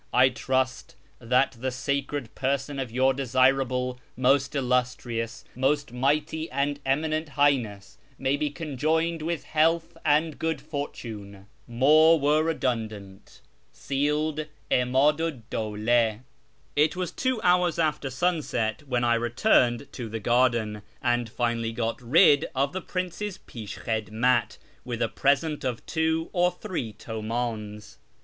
[0.11, 7.29] I trust that the sacred person of Your desirable, most illustrious, most mighty, and eminent
[7.29, 11.45] Highness may be conjoined with health and good fortune.
[11.67, 13.41] More were redundant."
[13.73, 16.21] {Sealed) 'Imadu 'd Dawla.
[16.75, 22.01] It was two hours after sunset when I returned to the garden, and finally got
[22.01, 27.97] rid of the prince's jpishkkiclmat with a present of two or three Uimdns.